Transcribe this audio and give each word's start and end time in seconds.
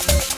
Thank 0.00 0.37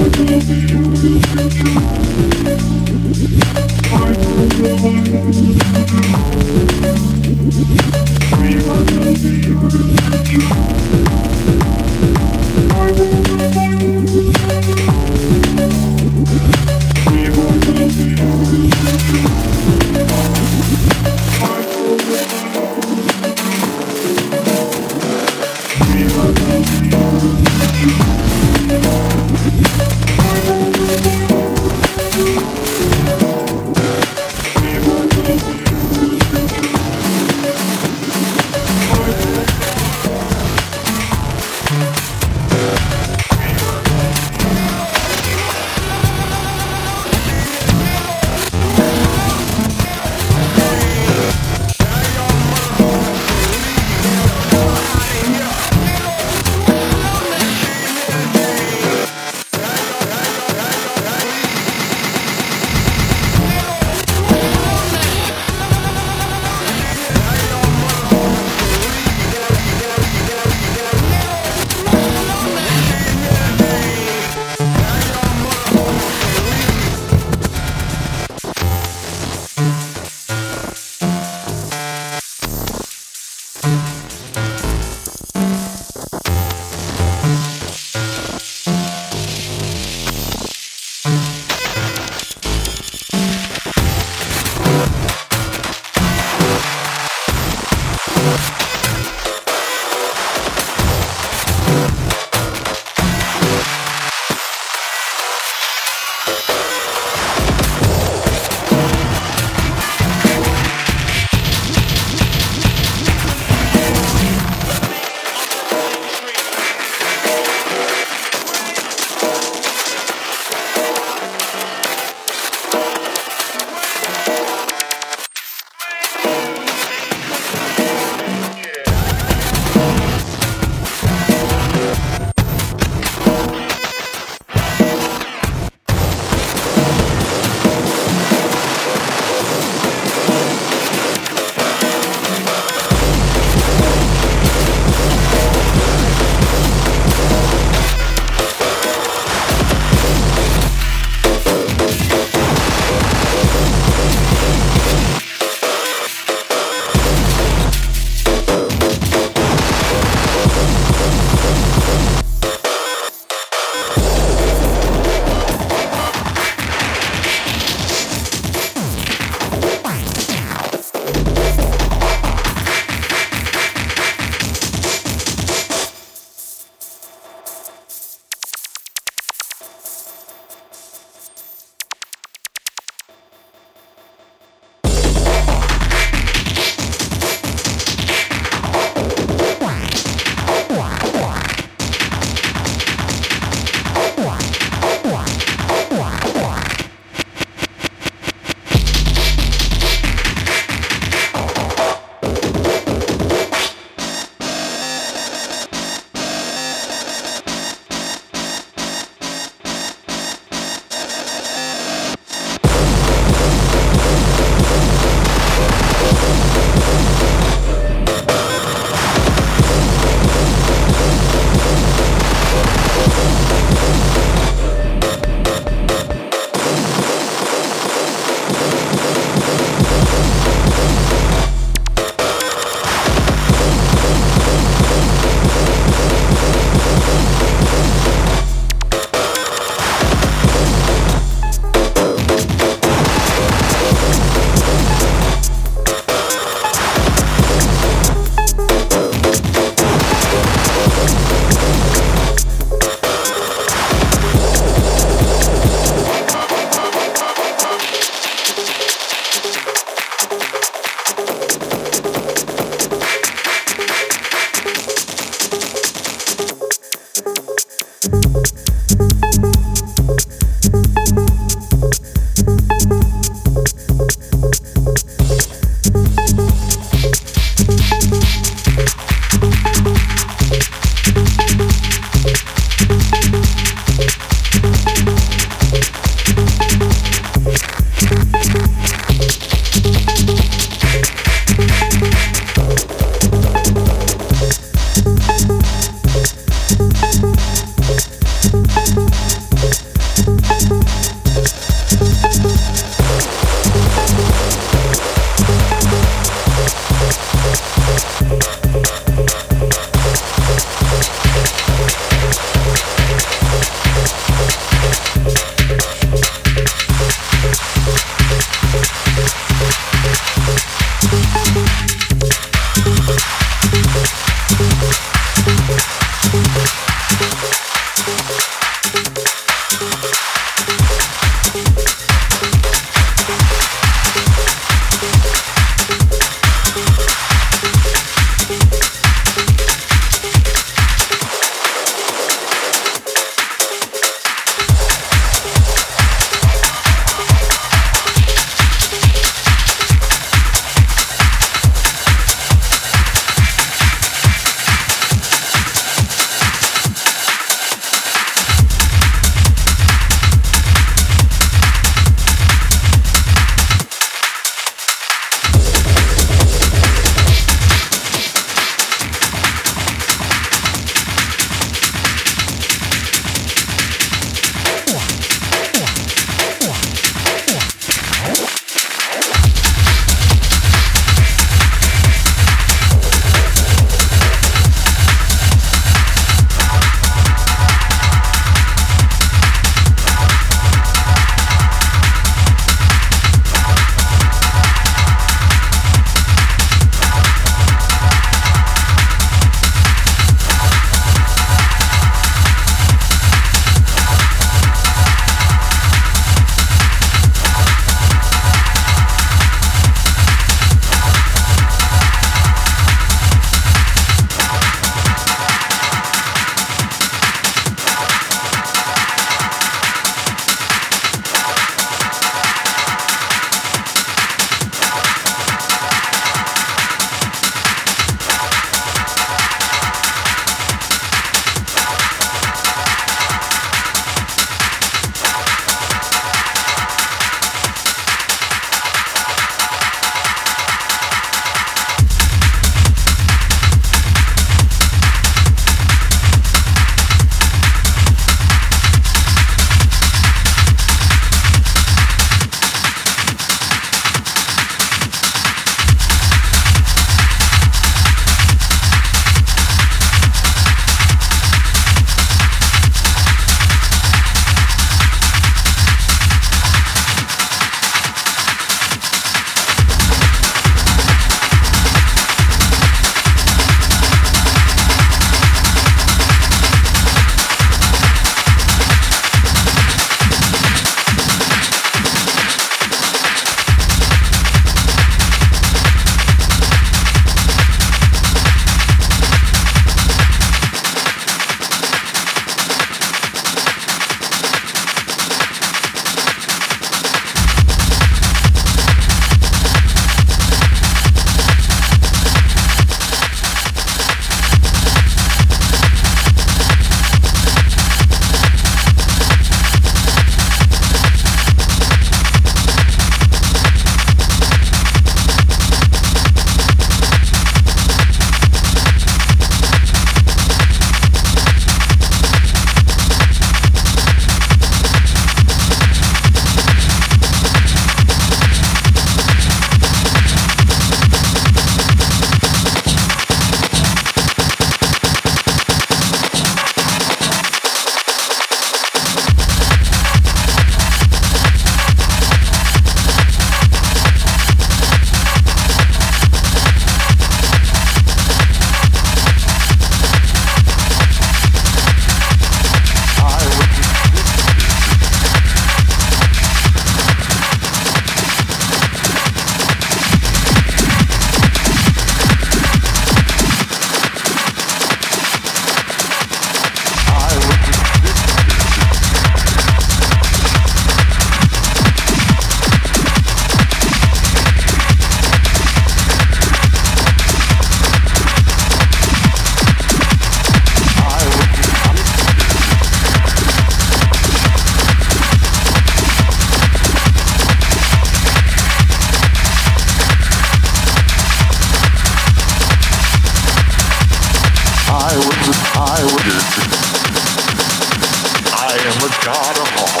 god 599.28 599.60
of 599.60 599.68
all 599.84 600.00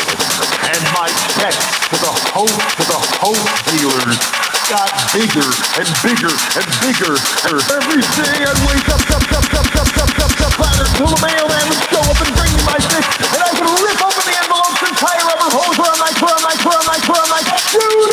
and 0.72 0.84
my 0.96 1.04
debt 1.36 1.52
to 1.92 1.96
the 2.00 2.12
hope 2.32 2.48
to 2.48 2.84
the 2.88 3.00
hope 3.20 3.44
dealers 3.68 4.16
got 4.72 4.88
bigger 5.12 5.44
and 5.76 5.88
bigger 6.00 6.32
and 6.32 6.68
bigger. 6.80 7.12
Every 7.76 8.00
day 8.16 8.40
I 8.40 8.52
wake 8.64 8.88
up, 8.88 9.04
up, 9.12 9.24
up, 9.28 9.44
up, 9.52 9.68
up, 9.68 9.90
up, 10.00 10.12
up, 10.16 10.32
up, 10.48 10.54
ladder 10.56 10.88
till 10.96 11.12
the 11.12 11.20
mailman 11.20 11.64
would 11.68 11.82
show 11.92 12.00
up 12.08 12.16
and 12.24 12.32
bring 12.40 12.52
me 12.56 12.62
my 12.64 12.80
fish, 12.88 13.08
and 13.36 13.40
I 13.44 13.52
could 13.52 13.68
rip 13.68 14.00
open 14.00 14.24
the 14.24 14.36
envelopes 14.40 14.80
and 14.88 14.96
tie 14.96 15.20
rubber 15.28 15.50
hose 15.52 15.76
around 15.76 16.00
my, 16.00 16.08
around 16.08 16.42
my, 16.48 16.54
around 16.64 16.84
my, 16.88 16.96
around 17.04 17.28
my, 17.28 17.44
around 17.44 17.52
my, 17.52 17.60
dude. 17.68 18.07